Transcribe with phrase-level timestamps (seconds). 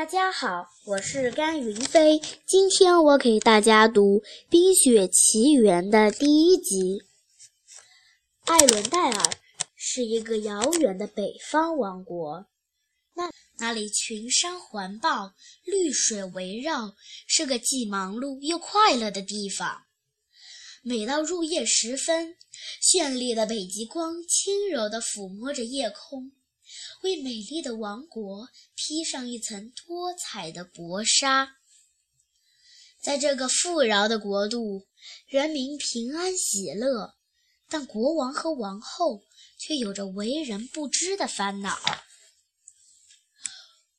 [0.00, 2.22] 大家好，我是甘云飞。
[2.46, 7.02] 今天我给大家读《冰雪奇缘》的第一集。
[8.46, 9.30] 艾伦戴尔
[9.76, 12.46] 是一个遥远的北方王国，
[13.12, 15.34] 那那里群山环抱，
[15.64, 16.94] 绿水围绕，
[17.26, 19.82] 是个既忙碌又快乐的地方。
[20.82, 22.36] 每到入夜时分，
[22.82, 26.32] 绚丽的北极光轻柔地抚摸着夜空。
[27.02, 31.56] 为美丽的王国披上一层多彩的薄纱。
[33.00, 34.86] 在这个富饶的国度，
[35.26, 37.14] 人民平安喜乐，
[37.68, 39.22] 但国王和王后
[39.58, 41.78] 却有着为人不知的烦恼。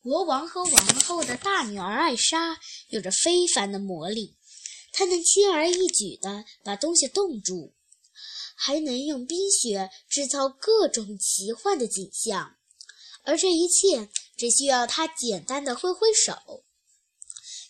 [0.04, 4.36] 国王和王后的大女儿艾莎有着非凡的魔力，
[4.92, 7.74] 她能轻而易举地把东西冻住，
[8.56, 12.58] 还能用冰雪制造各种奇幻的景象。
[13.24, 16.64] 而这一切只需要她简单的挥挥手。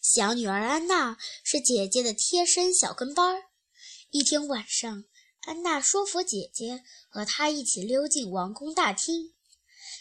[0.01, 3.43] 小女儿安娜是姐姐的贴身小跟班儿。
[4.09, 5.05] 一天晚上，
[5.41, 9.33] 安娜说服姐姐和她一起溜进王宫大厅。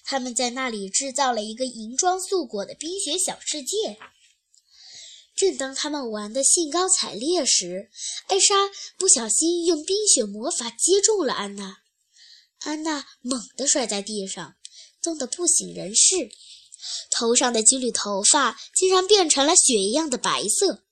[0.02, 3.98] 他们在那里制造了一个银装素裹的冰雪小世界。
[5.36, 7.90] 正当他们玩得兴高采烈时，
[8.28, 8.54] 艾莎
[8.98, 11.82] 不小心用冰雪魔法击中了安娜，
[12.60, 14.56] 安娜猛地摔在地上。
[15.02, 16.30] 冻得不省人事，
[17.10, 20.82] 头上的几缕头发竟然变成了雪一样的白色。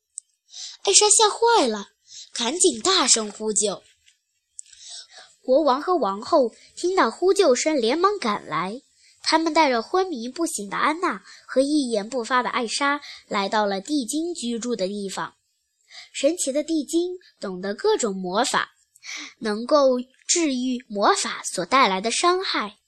[0.85, 1.91] 艾莎吓坏了，
[2.33, 3.83] 赶紧大声呼救。
[5.43, 8.83] 国王和王后听到呼救声，连忙赶来。
[9.23, 15.35] 他们带着昏迷不醒的安娜和一言不发的艾莎，来到了地精居住的地方。
[16.13, 18.71] 神奇的地精懂得各种魔法，
[19.41, 22.79] 能够治愈魔法所带来的伤害。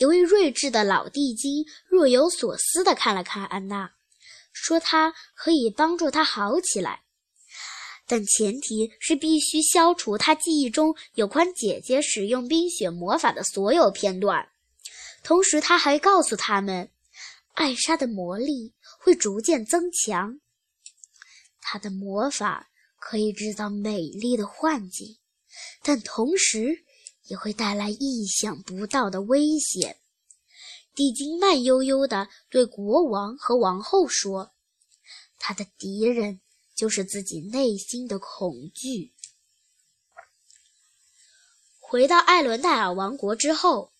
[0.00, 3.92] 一位睿智的老地精若有所思地看了看安娜，
[4.50, 7.02] 说：“她可以帮助她好起来，
[8.06, 14.48] 但前提是必须消除她记忆中有关姐姐使用冰雪魔法的所有片段。
[15.22, 16.88] 同时，他还告诉他们，
[17.52, 20.40] 艾莎的魔力会逐渐增强，
[21.60, 25.18] 她的魔法可以制造美丽的幻境，
[25.82, 26.84] 但同时。”
[27.30, 30.00] 也会带来意想不到的危险。
[30.96, 34.50] 地精慢悠悠地对国王和王后说
[35.38, 36.40] ：“他的敌人
[36.74, 39.14] 就是自己内心的恐惧。”
[41.78, 43.92] 回到艾伦戴尔王国之后，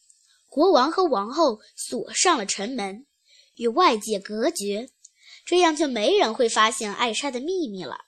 [0.49, 3.07] 国王和王后锁上了城门，
[3.55, 4.91] 与外界隔绝，
[5.45, 8.07] 这样就没人会发现艾莎的秘密了。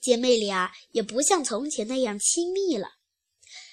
[0.00, 2.97] 姐妹俩也不像从前那样亲密了。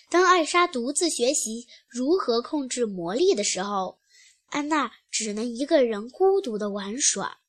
[0.10, 4.00] 当艾莎独自学习如何控制魔力的时候，
[4.50, 7.40] 安娜只能一个人孤独地玩耍。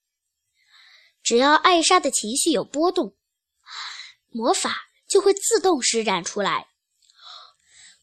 [1.22, 3.14] 只要艾莎的情绪有波动，
[4.30, 6.68] 魔法就会自动施展出来。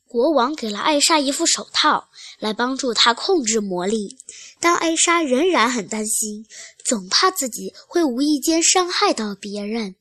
[0.06, 4.18] 国王给了艾莎一副手套，来帮助她控制魔力，
[4.60, 6.46] 但艾莎仍然很担心，
[6.86, 9.96] 总怕自己会无意间伤害到别人。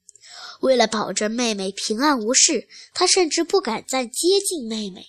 [0.62, 5.04] 为了保证妹妹平安无事，她甚至不敢再接近妹妹。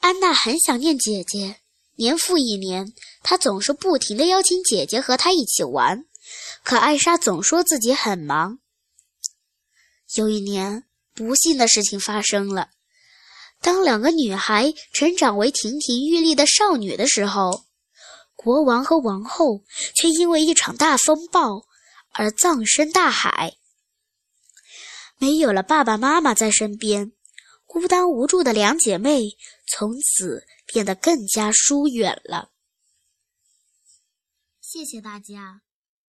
[0.00, 1.60] 安娜很想念姐姐，
[1.96, 6.06] 年复一年，她总是不停地邀请姐姐和她一起玩，
[6.62, 8.60] 可艾莎总说自己很忙。
[10.14, 12.70] 有一年，不幸的事情发生了。
[13.60, 17.64] 当两个女孩成长为亭亭玉立的少女的时候，
[18.34, 19.62] 国王和王后
[19.94, 21.66] 却因为一场大风暴
[22.12, 23.54] 而葬身大海。
[25.18, 27.12] 没有了爸爸妈妈在身边，
[27.64, 32.50] 孤单无助的两姐妹从此变得更加疏远了。
[34.60, 35.65] 谢谢大家。